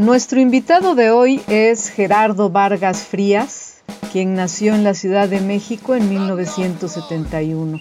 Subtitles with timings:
[0.00, 3.82] Nuestro invitado de hoy es Gerardo Vargas Frías,
[4.12, 7.78] quien nació en la Ciudad de México en 1971.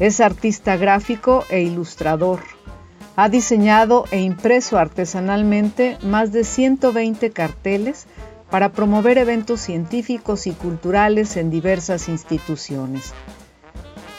[0.00, 2.40] Es artista gráfico e ilustrador.
[3.16, 8.06] Ha diseñado e impreso artesanalmente más de 120 carteles
[8.48, 13.12] para promover eventos científicos y culturales en diversas instituciones.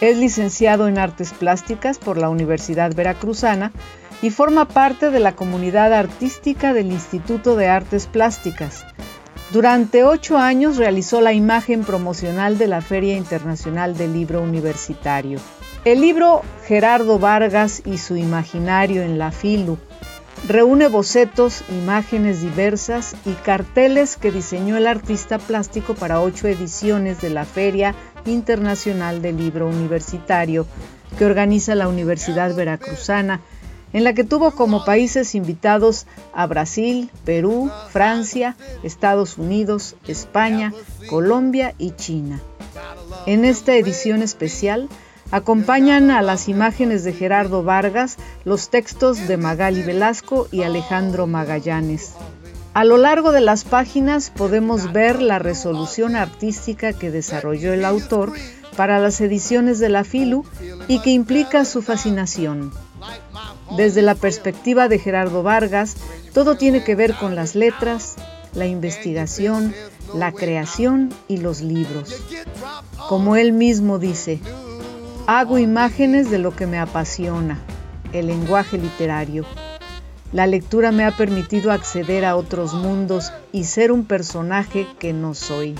[0.05, 3.71] Es licenciado en Artes Plásticas por la Universidad Veracruzana
[4.21, 8.85] y forma parte de la comunidad artística del Instituto de Artes Plásticas.
[9.51, 15.39] Durante ocho años realizó la imagen promocional de la Feria Internacional del Libro Universitario.
[15.85, 19.79] El libro Gerardo Vargas y su imaginario en la FILU
[20.47, 27.31] reúne bocetos, imágenes diversas y carteles que diseñó el artista plástico para ocho ediciones de
[27.31, 30.65] la Feria Internacional del Libro Universitario
[31.17, 33.41] que organiza la Universidad Veracruzana
[33.93, 40.73] en la que tuvo como países invitados a Brasil, Perú, Francia, Estados Unidos, España,
[41.09, 42.41] Colombia y China.
[43.25, 44.89] En esta edición especial
[45.31, 52.15] acompañan a las imágenes de Gerardo Vargas los textos de Magali Velasco y Alejandro Magallanes.
[52.75, 58.33] A lo largo de las páginas podemos ver la resolución artística que desarrolló el autor
[58.75, 60.43] para las ediciones de la FILU
[60.89, 62.73] y que implica su fascinación.
[63.77, 65.95] Desde la perspectiva de Gerardo Vargas,
[66.33, 68.15] todo tiene que ver con las letras,
[68.53, 69.73] la investigación,
[70.13, 72.13] la creación y los libros.
[73.07, 74.41] Como él mismo dice,
[75.27, 77.57] hago imágenes de lo que me apasiona,
[78.11, 79.45] el lenguaje literario.
[80.31, 85.33] La lectura me ha permitido acceder a otros mundos y ser un personaje que no
[85.33, 85.75] soy.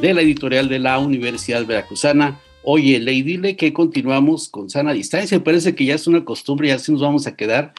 [0.00, 2.40] de la editorial de la Universidad Veracruzana.
[2.62, 5.42] Oye, Ley, dile que continuamos con sana distancia.
[5.44, 7.74] Parece que ya es una costumbre, ya así nos vamos a quedar.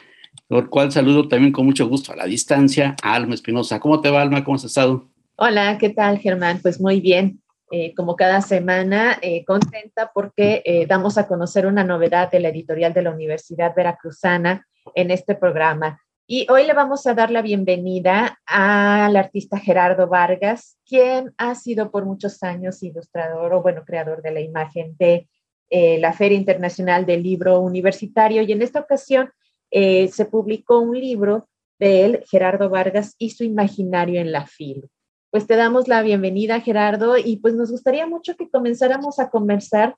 [0.46, 3.80] Por cual saludo también con mucho gusto a la distancia a Alma Espinosa.
[3.80, 4.44] ¿Cómo te va, Alma?
[4.44, 5.08] ¿Cómo has estado?
[5.34, 6.60] Hola, ¿qué tal, Germán?
[6.62, 7.40] Pues muy bien.
[7.78, 12.48] Eh, como cada semana, eh, contenta porque eh, damos a conocer una novedad de la
[12.48, 16.00] editorial de la Universidad Veracruzana en este programa.
[16.26, 21.90] Y hoy le vamos a dar la bienvenida al artista Gerardo Vargas, quien ha sido
[21.90, 25.28] por muchos años ilustrador o, bueno, creador de la imagen de
[25.70, 28.40] la Feria Internacional del Libro Universitario.
[28.40, 29.30] Y en esta ocasión
[29.70, 31.48] se publicó un libro
[31.78, 34.88] de él, Gerardo Vargas, y su imaginario en la FIL.
[35.36, 39.94] Pues te damos la bienvenida, Gerardo, y pues nos gustaría mucho que comenzáramos a conversar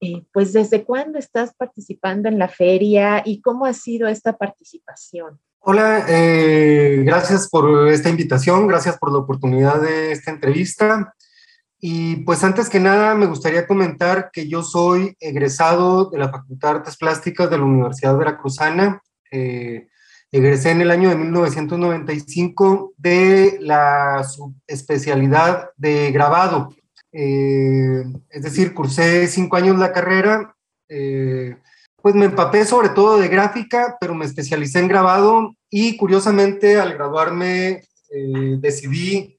[0.00, 5.38] eh, pues desde cuándo estás participando en la feria y cómo ha sido esta participación.
[5.60, 11.14] Hola, eh, gracias por esta invitación, gracias por la oportunidad de esta entrevista.
[11.78, 16.72] Y pues antes que nada me gustaría comentar que yo soy egresado de la Facultad
[16.72, 19.00] de Artes Plásticas de la Universidad Veracruzana.
[19.30, 19.86] Eh,
[20.32, 26.74] egresé en el año de 1995 de la subespecialidad de grabado.
[27.12, 30.54] Eh, es decir, cursé cinco años la carrera
[32.02, 36.94] pues me empapé sobre todo de gráfica, pero me especialicé en grabado y curiosamente al
[36.94, 39.38] graduarme eh, decidí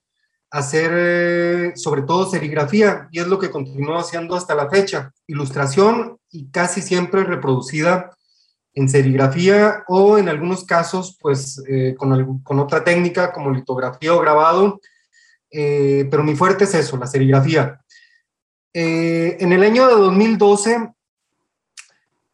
[0.51, 5.12] hacer eh, sobre todo serigrafía y es lo que continúo haciendo hasta la fecha.
[5.28, 8.12] Ilustración y casi siempre reproducida
[8.74, 14.20] en serigrafía o en algunos casos pues eh, con, con, otra técnica como litografía o
[14.20, 14.80] grabado,
[15.50, 17.81] pero mi fuerte es eso, la serigrafía.
[18.74, 20.94] en el año de 2012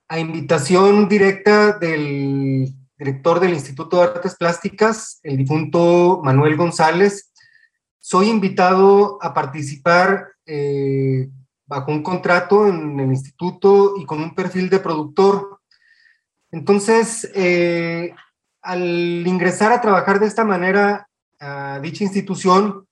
[0.07, 7.31] a invitación directa del director del Instituto de Artes Plásticas, el difunto Manuel González,
[7.99, 11.29] soy invitado a participar eh,
[11.65, 15.56] bajo un contrato en el instituto y con un perfil de productor.
[16.51, 18.13] Entonces, eh,
[18.61, 21.09] al ingresar a trabajar de esta manera
[21.39, 22.87] a dicha institución,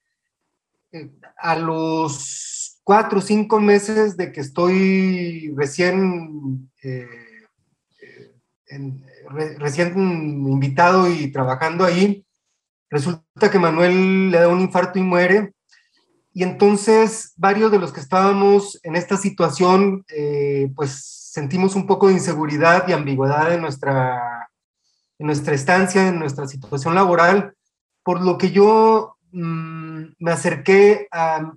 [0.91, 7.07] eh, a los cuatro o cinco meses de que estoy recién, eh,
[9.57, 12.25] recién invitado y trabajando ahí,
[12.89, 15.53] resulta que Manuel le da un infarto y muere.
[16.33, 20.05] Y entonces varios de los que estábamos en esta situación,
[20.75, 24.49] pues sentimos un poco de inseguridad y ambigüedad en nuestra,
[25.19, 27.53] en nuestra estancia, en nuestra situación laboral,
[28.03, 31.51] por lo que yo mm, me acerqué a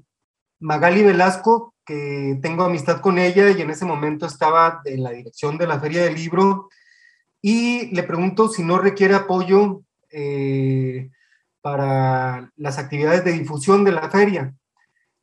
[0.58, 5.56] Magali Velasco, que tengo amistad con ella y en ese momento estaba en la dirección
[5.58, 6.70] de la Feria del Libro,
[7.40, 11.08] y le pregunto si no requiere apoyo eh,
[11.60, 14.52] para las actividades de difusión de la feria.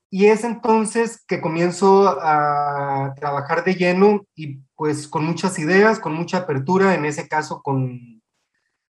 [0.10, 6.13] Y es entonces que comienzo a trabajar de lleno y pues con muchas ideas, con
[6.13, 8.22] mucha apertura, en ese caso con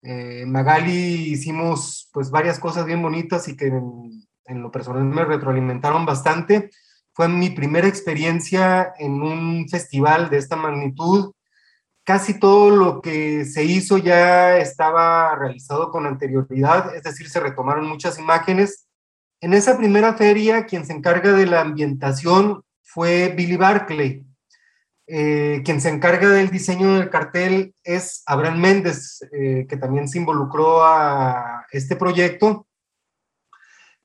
[0.03, 5.25] eh, Magali hicimos pues varias cosas bien bonitas y que en, en, lo personal me
[5.25, 6.71] retroalimentaron bastante.
[7.13, 11.33] Fue mi primera experiencia en un festival de esta magnitud.
[12.03, 17.87] Casi todo lo que se hizo ya estaba realizado con anterioridad, es decir, se retomaron
[17.87, 18.87] muchas imágenes
[19.41, 24.23] en esa primera feria, quien se encarga de la ambientación fue Billy Barclay.
[25.07, 30.19] Eh, quien se encarga del diseño del cartel es Abraham Méndez, eh, que también se
[30.19, 32.67] involucró a este proyecto.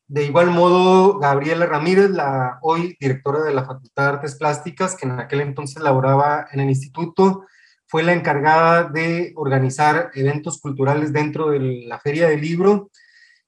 [0.08, 5.06] De igual modo, Gabriela Ramírez, la hoy directora de la Facultad de Artes Plásticas, que
[5.06, 7.44] en aquel entonces laboraba en el instituto,
[7.86, 12.90] fue la encargada de organizar eventos culturales dentro de la Feria del Libro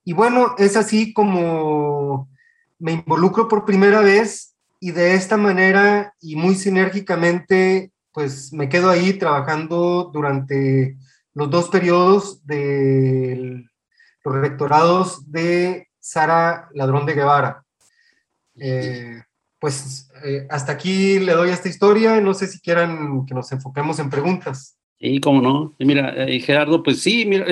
[0.08, 2.30] y bueno, es así como
[2.78, 8.88] me involucro por primera vez y de esta manera y muy sinérgicamente, pues me quedo
[8.88, 10.96] ahí trabajando durante
[11.34, 13.66] los dos periodos de
[14.24, 17.62] los rectorados de Sara Ladrón de Guevara.
[18.58, 19.20] Eh,
[19.58, 22.18] pues eh, hasta aquí le doy esta historia.
[22.22, 24.78] No sé si quieran que nos enfoquemos en preguntas.
[24.98, 25.76] Sí, cómo no.
[25.78, 27.44] Mira, eh, Gerardo, pues sí, mira,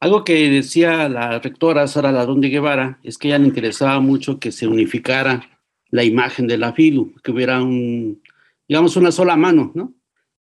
[0.00, 4.40] algo que decía la rectora Sara Ladrón de Guevara es que ella le interesaba mucho
[4.40, 5.60] que se unificara
[5.90, 8.22] la imagen de la FILU, que hubiera un,
[8.66, 9.92] digamos, una sola mano, ¿no?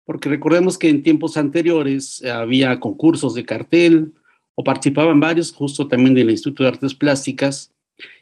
[0.05, 4.13] Porque recordemos que en tiempos anteriores había concursos de cartel
[4.55, 7.73] o participaban varios, justo también del Instituto de Artes Plásticas,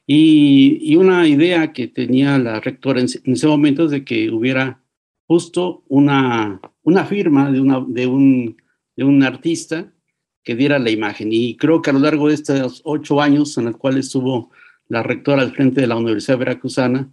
[0.06, 4.82] y, y una idea que tenía la rectora en, ese momento es de que hubiera
[5.26, 8.56] justo una, una firma de, una, de, un,
[8.96, 9.93] de un artista
[10.44, 11.32] que diera la imagen.
[11.32, 14.50] Y creo que a lo largo de estos ocho años en los cuales estuvo
[14.88, 17.08] la rectora al frente de la Universidad Veracruzana,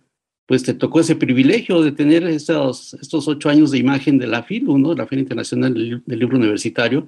[0.46, 4.44] pues te tocó ese privilegio de tener estos, estos ocho años de imagen de la
[4.44, 4.94] FILU, ¿no?
[4.94, 7.08] la Feria Internacional del, Libro Universitario.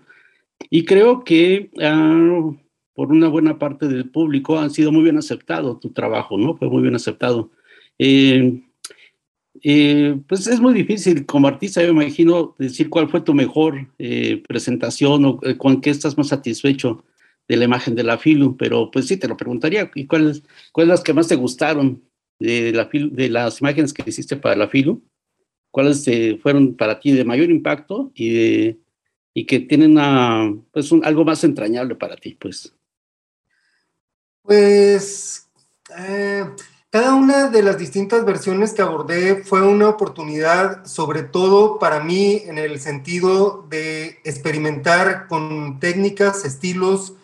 [0.70, 2.52] Y creo que ah,
[2.94, 6.56] por una buena parte del público ha sido muy bien aceptado tu trabajo, ¿no?
[6.56, 7.52] Fue muy bien aceptado.
[8.00, 8.62] Eh,
[9.66, 13.88] eh, pues es muy difícil como artista, yo me imagino, decir cuál fue tu mejor
[13.98, 17.06] eh, presentación o eh, con qué estás más satisfecho
[17.48, 20.44] de la imagen de la FILU, pero pues sí, te lo preguntaría, ¿y cuáles
[20.74, 22.04] cuáles las que más te gustaron
[22.40, 25.02] de, la, de las imágenes que hiciste para la FILU?
[25.72, 26.06] ¿Cuáles
[26.42, 28.78] fueron para ti de mayor impacto y,
[29.34, 32.38] y que tienen una, pues algo más entrañable para ti?
[32.40, 32.76] Pues,
[34.44, 35.50] pues
[36.94, 42.44] cada una de las distintas versiones que abordé fue una oportunidad, sobre todo para mí,
[42.46, 47.16] en el sentido de experimentar con técnicas, estilos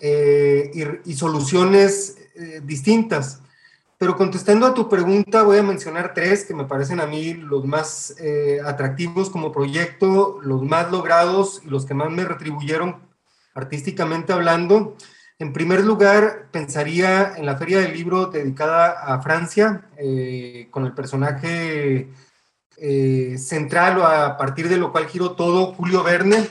[0.00, 3.42] eh, y, soluciones eh, distintas.
[3.98, 7.66] Pero contestando a tu pregunta, voy a mencionar tres que me parecen a mí los
[7.66, 12.96] más eh, atractivos como proyecto, los más logrados y los que más me retribuyeron
[13.52, 14.96] artísticamente hablando.
[15.40, 20.92] En primer lugar, pensaría en la Feria del Libro dedicada a Francia, eh, con el
[20.92, 22.10] personaje
[22.76, 26.46] eh, central o a partir de lo cual giro todo, Julio Verne,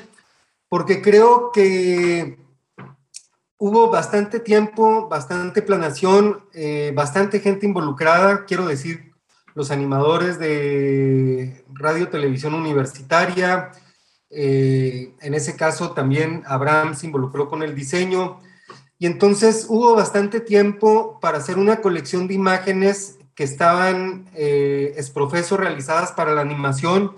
[0.69, 2.39] porque creo que
[3.59, 9.13] hubo bastante tiempo, bastante planación, eh, bastante gente involucrada, quiero decir,
[9.53, 13.71] los animadores de radio, televisión universitaria,
[14.31, 18.39] en ese caso también Abraham se involucró con el diseño,
[18.99, 25.55] y entonces hubo bastante tiempo para hacer una colección de imágenes que estaban eh, exprofeso
[25.55, 27.15] realizadas para la animación.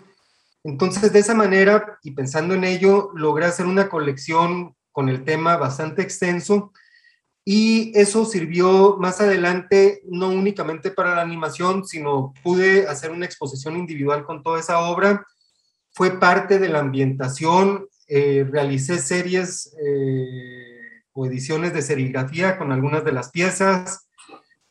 [0.64, 5.58] Entonces, de esa manera, y pensando en ello, logré hacer una colección con el tema
[5.58, 6.72] bastante extenso
[7.44, 13.76] y eso sirvió más adelante no únicamente para la animación, sino pude hacer una exposición
[13.76, 15.26] individual con toda esa obra.
[15.90, 20.61] Fue parte de la ambientación, eh, realicé series eh,
[21.14, 24.08] o ediciones de serigrafía con algunas de las piezas.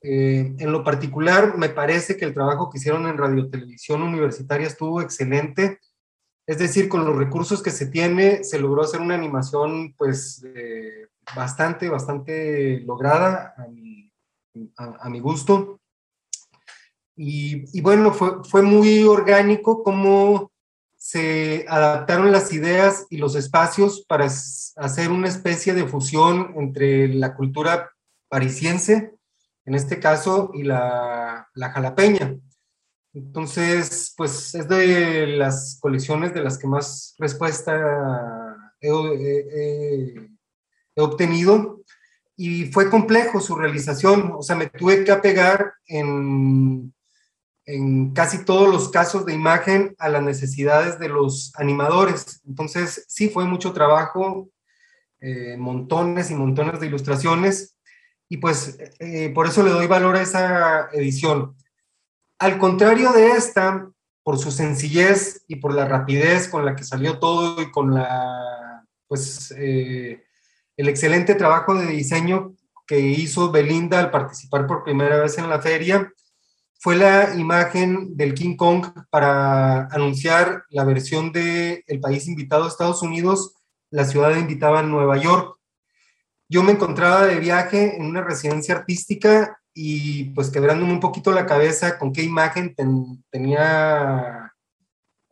[0.03, 4.67] Eh, en lo particular, me parece que el trabajo que hicieron en Radio Televisión Universitaria
[4.67, 5.79] estuvo excelente.
[6.47, 11.09] Es decir, con los recursos que se tiene, se logró hacer una animación, pues, eh,
[11.37, 15.81] bastante, bastante lograda a mi, gusto.
[17.15, 20.50] Y, y, bueno, fue, fue muy orgánico como
[21.03, 27.35] se adaptaron las ideas y los espacios para hacer una especie de fusión entre la
[27.35, 27.91] cultura
[28.29, 29.15] parisiense,
[29.65, 32.37] en este caso, y la, la jalapeña.
[33.15, 38.89] Entonces, pues es de las colecciones de las que más respuesta he,
[40.95, 41.81] he obtenido
[42.37, 46.93] y fue complejo su realización, o sea, me tuve que apegar en
[47.75, 52.41] en casi todos los casos de imagen a las necesidades de los animadores.
[52.47, 54.49] Entonces, sí fue mucho trabajo,
[55.21, 57.77] eh, montones y montones de ilustraciones,
[58.29, 61.57] y pues eh, por eso le doy valor a esa edición.
[62.39, 63.89] Al contrario de esta,
[64.23, 68.85] por su sencillez y por la rapidez con la que salió todo y con la,
[69.07, 70.25] pues, eh,
[70.77, 72.55] el excelente trabajo de diseño
[72.87, 76.13] que hizo Belinda al participar por primera vez en la feria,
[76.83, 82.69] fue la imagen del King Kong para anunciar la versión de El país invitado a
[82.69, 83.55] Estados Unidos,
[83.91, 85.59] la ciudad invitada en Nueva York.
[86.49, 91.45] Yo me encontraba de viaje en una residencia artística y pues quebrándome un poquito la
[91.45, 92.75] cabeza con qué imagen
[93.31, 94.55] tenía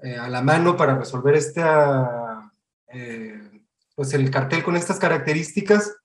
[0.00, 2.52] eh, a la mano para resolver esta,
[2.92, 3.62] eh,
[3.94, 5.96] pues el cartel con estas características.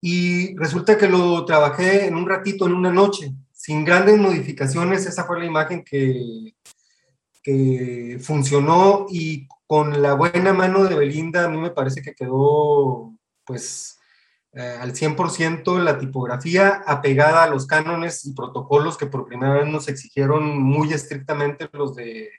[0.00, 3.32] Y resulta que lo trabajé en un ratito, en una noche
[3.62, 6.56] sin grandes modificaciones, esa fue la imagen que,
[7.44, 13.14] que funcionó y con la buena mano de Belinda a mí me parece que quedó
[13.44, 14.00] pues
[14.52, 19.68] eh, al 100% la tipografía apegada a los cánones y protocolos que por primera vez
[19.68, 22.30] nos exigieron muy estrictamente los de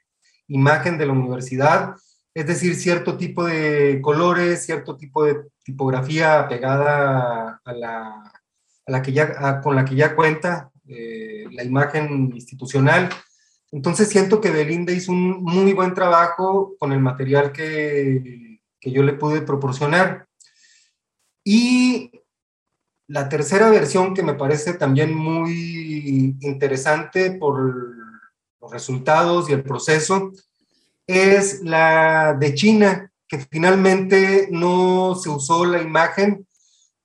[0.48, 1.96] imagen de la universidad,
[2.34, 8.34] es decir, cierto tipo de colores, cierto tipo de tipografía apegada a la,
[8.86, 13.10] a la que ya, con la que ya cuenta eh, la imagen institucional.
[13.72, 19.02] Entonces siento que Belinda hizo un muy buen trabajo con el material que, que yo
[19.04, 20.28] le pude proporcionar.
[21.44, 22.12] Y
[23.08, 27.60] la tercera versión que me parece también muy interesante por
[28.62, 30.32] los resultados y el proceso
[31.06, 36.48] es la de China, que finalmente no se usó la imagen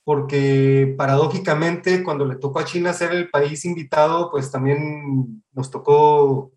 [0.08, 6.50] porque paradójicamente cuando le tocó a China ser el país invitado, pues también nos tocó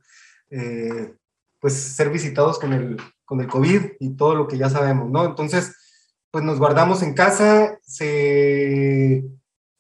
[0.50, 1.16] eh,
[1.60, 5.26] pues ser visitados con el, con el COVID y todo lo que ya sabemos, ¿no?
[5.26, 5.76] Entonces,
[6.32, 9.26] pues nos guardamos en casa, se,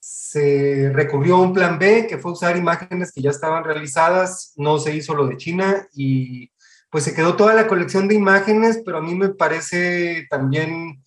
[0.01, 4.80] se recurrió a un plan B, que fue usar imágenes que ya estaban realizadas, no
[4.80, 6.51] se hizo lo de China y
[6.90, 11.01] pues se quedó toda la colección de imágenes, pero a mí me parece también...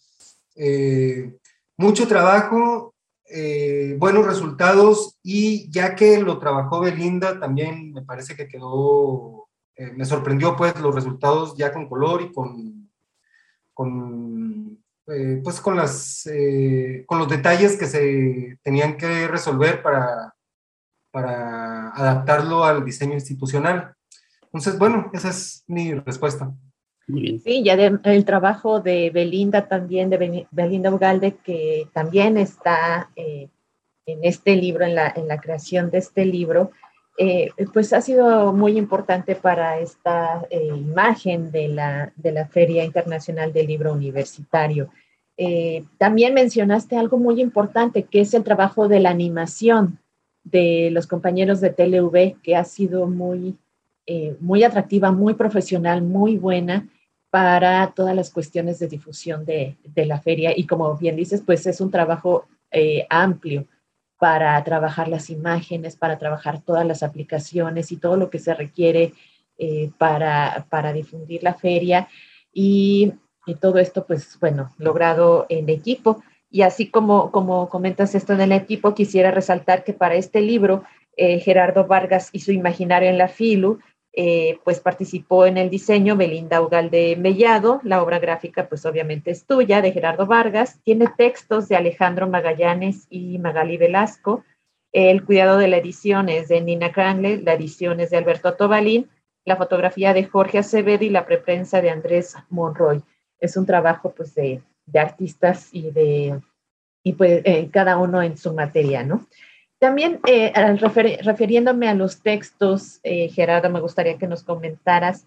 [0.56, 1.30] Eh,
[1.76, 2.94] mucho trabajo,
[3.26, 9.92] eh, buenos resultados y ya que lo trabajó Belinda, también me parece que quedó, eh,
[9.92, 12.90] me sorprendió pues los resultados ya con color y con,
[13.72, 16.28] con eh, pues con, las,
[17.06, 20.34] con los detalles que se tenían que resolver para,
[21.10, 23.94] para adaptarlo al diseño institucional.
[24.42, 26.54] Entonces, bueno, esa es mi respuesta.
[27.06, 33.48] Sí, ya el trabajo de Belinda también, de Belinda Ugalde, que también está eh,
[34.06, 36.70] en este libro, en la, en la, creación de este libro,
[37.18, 42.84] eh, pues ha sido muy importante para esta eh, imagen de la, de la Feria
[42.84, 44.88] Internacional del Libro Universitario.
[45.98, 49.98] también mencionaste algo muy importante, que es el trabajo de la animación
[50.42, 53.56] de los compañeros de TLV, que ha sido muy,
[54.40, 56.88] muy atractiva, muy profesional, muy buena
[57.34, 60.52] para todas las cuestiones de difusión de, la feria.
[60.56, 63.66] Y como bien dices, pues es un trabajo eh, amplio
[64.20, 69.14] para trabajar las imágenes, para trabajar todas las aplicaciones y todo lo que se requiere
[69.58, 72.06] eh, para, para, difundir la feria.
[72.52, 73.14] Y,
[73.60, 76.22] todo esto, pues bueno, logrado en equipo.
[76.52, 80.84] Y así como, como comentas esto en el equipo, quisiera resaltar que para este libro,
[81.16, 83.80] eh, Gerardo Vargas y su imaginario en la FILU
[84.16, 89.44] eh, pues participó en el diseño Belinda Ugalde Mellado, la obra gráfica pues obviamente es
[89.44, 94.44] tuya, de Gerardo Vargas, tiene textos de Alejandro Magallanes y Magali Velasco,
[94.92, 99.10] el cuidado de la edición es de Nina Cranle, la edición es de Alberto Tobalín,
[99.44, 103.02] la fotografía de Jorge Acevedo y la preprensa de Andrés Monroy.
[103.40, 104.62] Es un trabajo pues de,
[104.94, 106.40] artistas y de,
[107.02, 109.26] y pues eh, cada uno en su materia, ¿no?
[109.78, 110.52] También, eh,
[111.22, 115.26] refiriéndome a los textos, eh, Gerardo, me gustaría que nos comentaras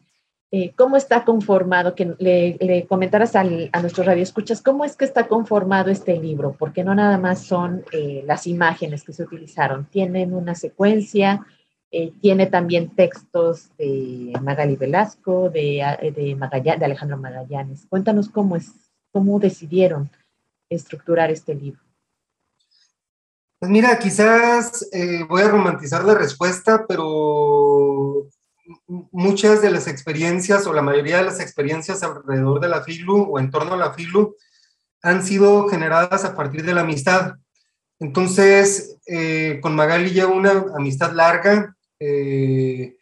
[0.50, 5.92] eh, cómo está conformado, que le, comentaras a nuestros radioescuchas, cómo es que está conformado
[5.92, 7.84] este libro, porque no nada más son
[8.24, 11.46] las imágenes que se utilizaron, tienen una secuencia,
[12.22, 17.86] tiene también textos de Magali Velasco, de, de Alejandro Magallanes.
[17.89, 18.72] Cuéntanos cómo, es,
[19.12, 20.10] cómo decidieron
[20.70, 21.87] estructurar este libro.
[23.60, 28.28] Pues mira, quizás eh, voy a romantizar la respuesta, pero
[29.12, 33.40] muchas de las experiencias o la mayoría de las experiencias alrededor de la FILU o
[33.40, 34.36] en torno a la FILU
[35.02, 37.34] han sido generadas a partir de la amistad.
[38.00, 42.96] Entonces, eh, con Magali llevo una amistad larga, eh,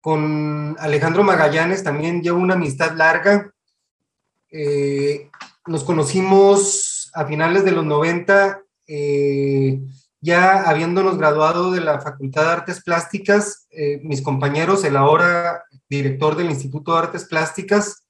[0.00, 3.52] con Alejandro Magallanes también llevo una amistad larga.
[5.66, 8.62] nos conocimos a finales de los 90
[10.20, 16.36] ya habiéndonos graduado de la Facultad de Artes Plásticas, eh, mis compañeros, el ahora director
[16.36, 18.04] del Instituto de Artes Plásticas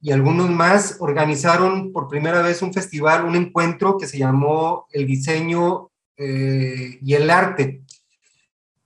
[0.00, 5.06] y algunos más organizaron por primera vez un festival, un encuentro que se llamó El
[5.06, 7.82] Diseño eh, y el Arte.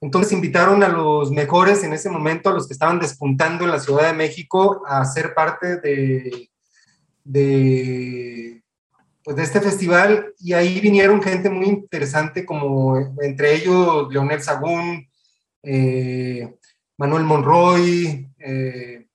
[0.01, 3.81] Entonces invitaron a los mejores en ese momento, a los que estaban despuntando en la
[3.81, 6.51] Ciudad de México, a ser parte de,
[7.25, 8.63] de
[9.29, 15.07] pues, de este festival y ahí vinieron gente muy interesante como entre ellos Leonel Sagún,
[15.63, 16.57] eh,
[16.97, 19.07] Manuel Monroy, eh,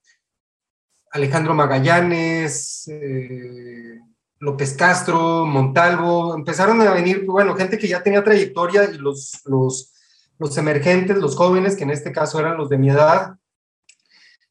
[1.10, 4.01] Alejandro Magallanes, eh,
[4.38, 9.93] López Castro, Montalvo, empezaron a venir, bueno, gente que ya tenía trayectoria y los, los,
[10.38, 13.34] los emergentes, los jóvenes, que en este caso eran los de mi edad,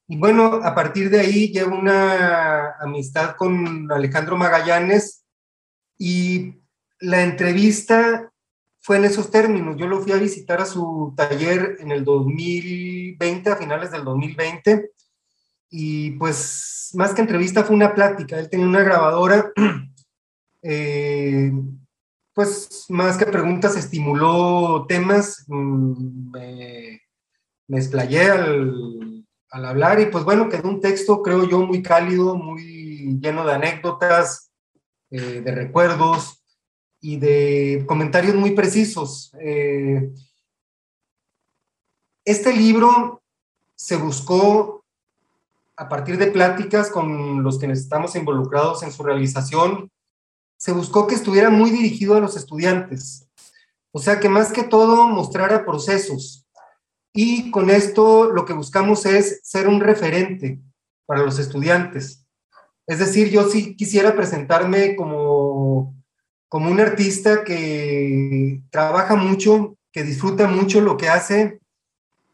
[0.09, 5.22] y bueno, a partir de ahí llevo una amistad con Alejandro Magallanes,
[5.99, 6.63] y
[7.01, 8.33] la entrevista
[8.81, 9.77] fue en esos términos.
[9.77, 14.91] Yo lo fui a visitar a su taller en el 2020, a finales del 2020,
[15.71, 18.39] y pues más que entrevista fue una plática.
[18.39, 19.53] Él tenía una grabadora,
[20.63, 21.53] eh,
[22.35, 27.03] pues más que preguntas estimuló temas, mm, me,
[27.69, 32.37] me explayé al, al hablar y pues bueno, quedó un texto creo yo muy cálido,
[32.37, 34.52] muy lleno de anécdotas,
[35.13, 36.43] eh, de recuerdos
[36.99, 39.31] y de comentarios muy precisos.
[39.39, 40.11] Eh,
[42.25, 43.23] este libro
[43.75, 44.83] se buscó
[45.77, 49.91] a partir de pláticas con los que estamos involucrados en su realización,
[50.57, 53.29] se buscó que estuviera muy dirigido a los estudiantes.
[53.91, 56.47] O sea, que más que todo mostrara procesos.
[57.13, 60.59] Y con esto lo que buscamos es ser un referente
[61.05, 62.22] para los estudiantes.
[62.87, 65.95] Es decir, yo sí quisiera presentarme como,
[66.49, 71.61] como un artista que trabaja mucho, que disfruta mucho lo que hace,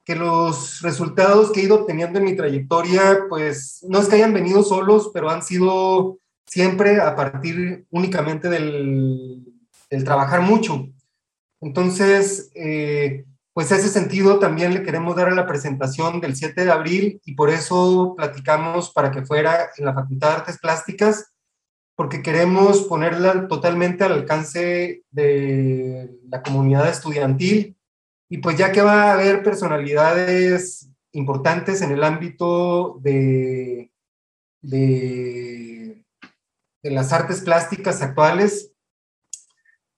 [0.04, 4.32] que los resultados que he ido obteniendo en mi trayectoria, pues no es que hayan
[4.32, 9.44] venido solos, pero han sido siempre a partir únicamente del,
[10.04, 10.88] trabajar mucho.
[11.60, 13.26] Entonces, eh,
[13.58, 17.34] pues ese sentido también le queremos dar a la presentación del 7 de abril y
[17.34, 21.32] por eso platicamos para que fuera en la Facultad de Artes Plásticas,
[21.96, 27.76] porque queremos ponerla totalmente al alcance de la comunidad estudiantil.
[28.28, 33.90] Y pues ya que va a haber personalidades importantes en el ámbito de,
[34.62, 36.04] de,
[36.84, 38.72] de las artes plásticas actuales,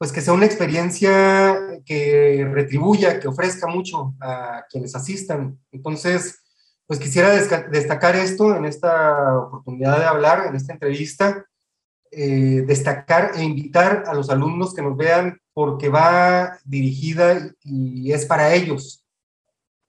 [0.00, 5.58] pues que sea una experiencia que retribuya, que ofrezca mucho a quienes asistan.
[5.70, 6.42] Entonces,
[6.86, 11.44] pues quisiera destacar esto en esta oportunidad de hablar, en esta entrevista,
[12.10, 18.24] eh, destacar e invitar a los alumnos que nos vean porque va dirigida y es
[18.24, 19.04] para ellos,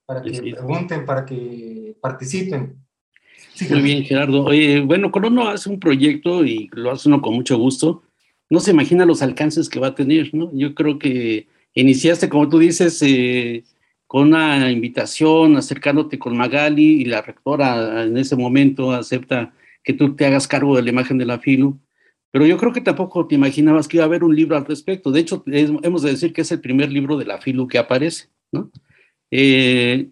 [0.05, 2.75] para que pregunten, para que participen.
[3.69, 4.43] Muy bien, Gerardo.
[4.85, 8.03] bueno, Colono hace un proyecto y lo hace uno con mucho gusto
[8.51, 10.51] no se imagina los alcances que va a tener, ¿no?
[10.53, 13.63] Yo creo que iniciaste, como tú dices, eh,
[14.07, 19.53] con una invitación, acercándote con Magali y la rectora en ese momento acepta
[19.85, 21.79] que tú te hagas cargo de la imagen de la FILU,
[22.29, 25.11] pero yo creo que tampoco te imaginabas que iba a haber un libro al respecto.
[25.11, 28.27] De hecho, hemos de decir que es el primer libro de la FILU que aparece,
[28.51, 28.69] ¿no?
[29.31, 30.09] Eh,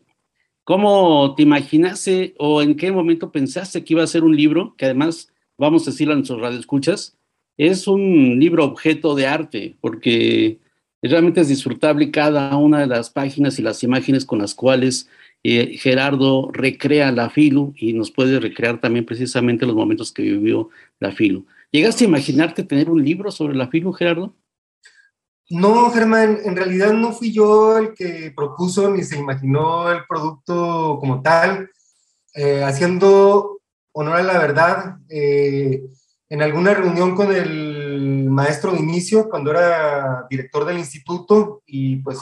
[0.63, 4.85] ¿Cómo te imaginaste o en qué momento pensaste que iba a ser un libro, que
[4.85, 7.18] además, vamos a decirlo en nuestros radioescuchas,
[7.59, 10.59] es un libro objeto de arte, porque
[11.01, 15.09] realmente es disfrutable cada una de las páginas y las imágenes con las cuales
[15.43, 20.69] eh, Gerardo recrea la Filu y nos puede recrear también precisamente los momentos que vivió
[21.01, 21.45] la Filu.
[21.69, 24.33] ¿Llegaste a imaginarte tener un libro sobre la Filu, Gerardo?
[25.49, 30.97] No, Germán, en realidad no fui yo el que propuso ni se imaginó el producto
[31.01, 31.69] como tal.
[32.35, 33.59] Eh, haciendo
[33.91, 35.81] honor a la verdad, eh,
[36.29, 42.19] en alguna reunión con el maestro de inicio, cuando era director del instituto, y pues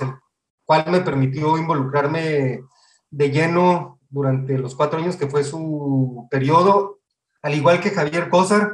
[0.65, 2.61] cual me permitió involucrarme
[3.09, 6.99] de lleno durante los cuatro años que fue su periodo,
[7.41, 8.73] al igual que Javier Cosar.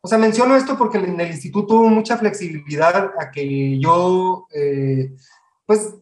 [0.00, 5.12] O sea, menciono esto porque en el instituto hubo mucha flexibilidad a que yo, eh,
[5.66, 5.94] pues,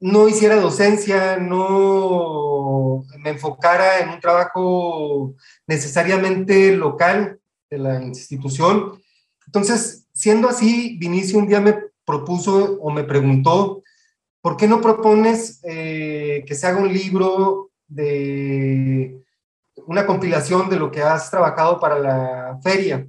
[0.00, 5.34] no hiciera docencia, no me enfocara en un trabajo
[5.66, 7.40] necesariamente local
[7.78, 9.00] la institución.
[9.46, 13.82] Entonces, siendo así, Vinicio un día me propuso o me preguntó,
[14.40, 19.22] ¿por qué no propones eh, que se haga un libro de
[19.86, 23.06] una compilación de lo que has trabajado para la feria?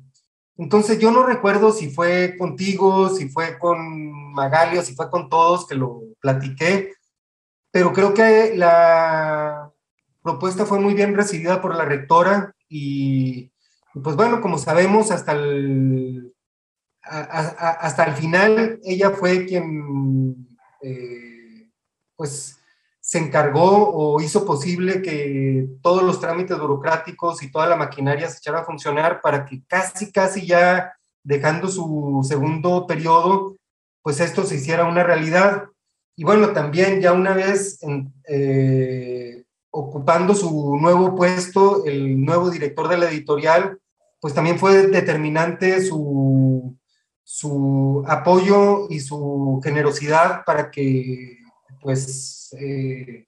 [0.58, 5.68] Entonces yo no recuerdo si fue contigo, si fue con Magalio, si fue con todos
[5.68, 6.94] que lo platiqué,
[7.72, 9.72] pero creo que la
[10.24, 13.52] propuesta fue muy bien recibida por la rectora y,
[14.04, 16.34] pues bueno, como sabemos, hasta el,
[17.02, 21.70] hasta el final ella fue quien eh,
[22.16, 22.58] pues
[23.00, 28.40] se encargó o hizo posible que todos los trámites burocráticos y toda la maquinaria se
[28.40, 33.56] echara a funcionar para que casi, casi ya dejando su segundo periodo,
[34.02, 35.66] pues esto se hiciera una realidad.
[36.18, 37.80] Y bueno, también ya una vez
[38.28, 43.80] eh, ocupando su nuevo puesto, el nuevo director de la editorial,
[44.20, 46.78] pues también fue determinante su,
[47.24, 51.38] su apoyo y su generosidad para que
[51.82, 53.28] pues eh,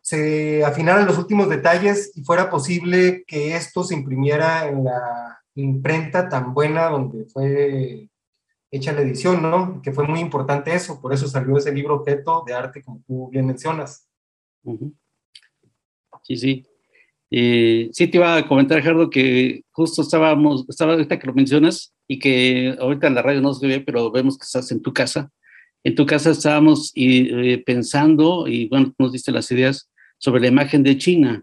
[0.00, 6.28] se afinaran los últimos detalles y fuera posible que esto se imprimiera en la imprenta
[6.28, 8.08] tan buena donde fue
[8.70, 9.82] hecha la edición, ¿no?
[9.82, 13.28] Que fue muy importante eso, por eso salió ese libro objeto de arte, como tú
[13.28, 14.08] bien mencionas.
[16.22, 16.66] Sí, sí.
[17.34, 21.94] Eh, sí te iba a comentar, Gerardo, que justo estábamos, estaba ahorita que lo mencionas
[22.06, 24.92] y que ahorita en la radio no se ve, pero vemos que estás en tu
[24.92, 25.30] casa.
[25.82, 30.82] En tu casa estábamos eh, pensando, y bueno, nos diste las ideas sobre la imagen
[30.82, 31.42] de China.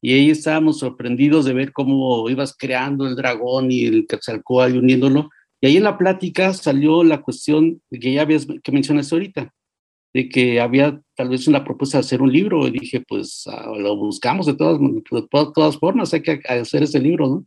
[0.00, 4.78] Y ahí estábamos sorprendidos de ver cómo ibas creando el dragón y el Quetzalcóatl y
[4.78, 5.30] uniéndolo
[5.60, 9.54] y ahí en la plática salió la cuestión que ya habías, que mencionaste ahorita,
[10.16, 12.66] de que había tal vez una propuesta de hacer un libro.
[12.66, 16.98] Y dije, pues ah, lo buscamos de todas, de todas, formas, hay que hacer ese
[16.98, 17.46] libro, ¿no?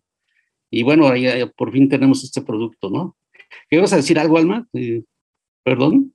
[0.69, 1.25] Y bueno, ahí,
[1.58, 3.17] por fin tenemos este producto, ¿no?
[3.67, 4.67] ¿Qué ibas a decir algo, Alma?
[4.73, 5.01] Eh,
[5.63, 6.13] Perdón.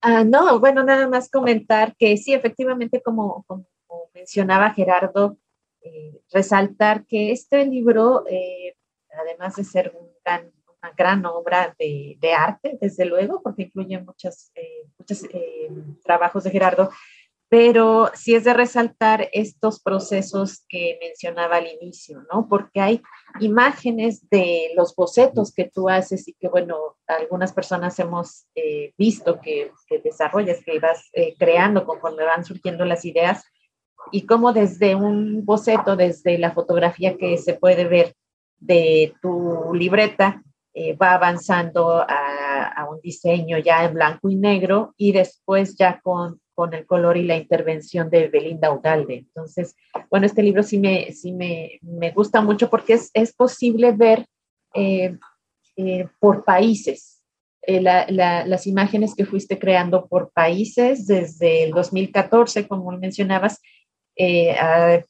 [0.00, 3.66] Ah, no, bueno, nada más comentar que sí, efectivamente, como, como
[4.14, 5.36] mencionaba Gerardo,
[5.82, 8.74] eh, resaltar que este libro eh,
[9.20, 9.92] además de ser
[10.82, 15.70] una gran obra de, arte, desde luego, porque incluye muchos, eh, muchos eh,
[16.04, 16.90] trabajos de Gerardo,
[17.48, 22.48] pero sí es de resaltar estos procesos que mencionaba al inicio, ¿no?
[22.48, 23.02] Porque hay
[23.40, 29.38] imágenes de los bocetos que tú haces y que, bueno, algunas personas hemos eh, visto
[29.40, 33.44] que, que, desarrollas, que vas creando conforme van surgiendo las ideas,
[34.10, 38.14] y cómo desde un boceto, desde la fotografía que se puede ver,
[38.58, 40.42] de tu libreta
[40.74, 46.00] eh, va avanzando a, a, un diseño ya en blanco y negro y después ya
[46.00, 49.16] con, con el color y la intervención de Belinda Ugalde.
[49.16, 49.76] Entonces,
[50.10, 54.26] bueno, este libro sí me, sí me, me gusta mucho porque es, es posible ver
[54.74, 55.18] eh,
[55.76, 57.22] eh, por países.
[57.64, 63.60] La, la, las imágenes que fuiste creando por países desde el 2014, como mencionabas,
[64.14, 64.54] eh,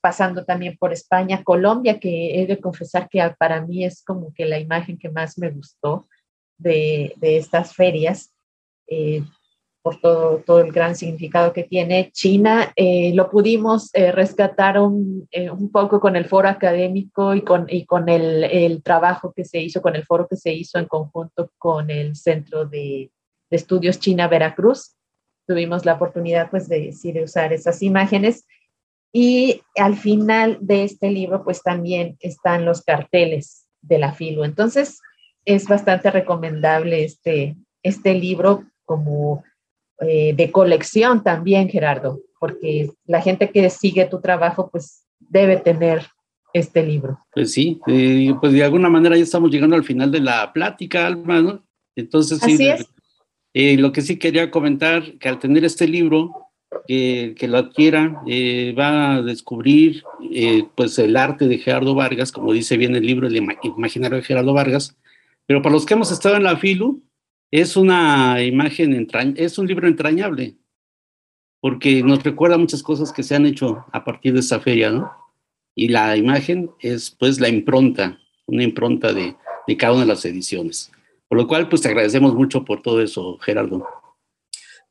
[0.01, 4.47] pasando también por España, Colombia, que he de confesar que para mí es como que
[4.47, 6.09] la imagen que más me gustó
[6.57, 8.33] de, de estas ferias,
[8.87, 9.23] eh,
[9.83, 12.13] por todo, todo el gran significado que tiene.
[12.13, 17.85] China eh, lo pudimos rescatar un, un, poco con el foro académico y con, y
[17.85, 21.51] con el, el, trabajo que se hizo, con el foro que se hizo en conjunto
[21.59, 23.11] con el Centro de,
[23.51, 24.95] de Estudios China Veracruz.
[25.49, 28.47] Tuvimos la oportunidad pues de, sí, de usar esas imágenes
[29.13, 34.45] y al final de este libro, pues también están los carteles de la filo.
[34.45, 35.01] Entonces,
[35.45, 39.45] es bastante recomendable este, este libro como
[40.01, 46.07] eh, de colección también, Gerardo, porque la gente que sigue tu trabajo, pues debe tener
[46.55, 47.19] este libro.
[47.33, 51.07] Pues sí, eh, pues de alguna manera ya estamos llegando al final de la plática,
[51.07, 51.65] Alma, ¿no?
[51.95, 52.69] Entonces, sí,
[53.55, 56.52] eh, lo que sí quería comentar, que al tener este libro,
[56.87, 62.53] que, lo adquiera eh, va a descubrir eh, pues el arte de Gerardo Vargas, como
[62.53, 64.97] dice bien el libro El imaginario de Gerardo Vargas,
[65.47, 67.03] pero para los que hemos estado en la FILU,
[67.51, 70.57] es una imagen, es un libro entrañable,
[71.61, 75.11] porque nos recuerda muchas cosas que se han hecho a partir de esa feria, ¿no?
[75.75, 80.25] Y la imagen es pues la impronta, una impronta de, de cada una de las
[80.25, 80.91] ediciones.
[81.29, 83.87] Por lo cual, pues te agradecemos mucho por todo eso, Gerardo.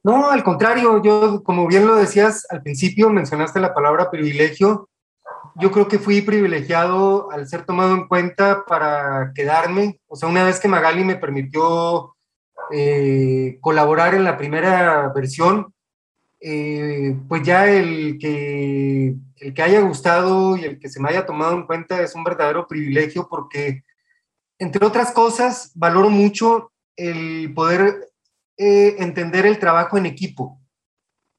[0.03, 4.89] No, al contrario, yo, como bien lo decías al principio, mencionaste la palabra privilegio.
[5.55, 9.99] Yo creo que fui privilegiado al ser tomado en cuenta para quedarme.
[10.07, 12.15] O sea, una vez que Magali me permitió
[12.71, 15.71] eh, colaborar en la primera versión,
[16.39, 21.27] eh, pues ya el que, el que haya gustado y el que se me haya
[21.27, 23.83] tomado en cuenta es un verdadero privilegio porque,
[24.57, 28.11] entre otras cosas, valoro mucho el poder
[28.63, 30.62] eh, entender el trabajo en equipo.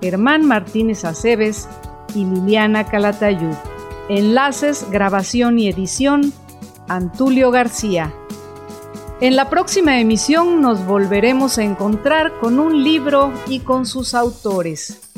[0.00, 1.68] Germán Martínez Aceves,
[2.14, 3.54] y Liliana Calatayud.
[4.08, 6.32] Enlaces, grabación y edición,
[6.88, 8.12] Antulio García.
[9.20, 15.09] En la próxima emisión nos volveremos a encontrar con un libro y con sus autores.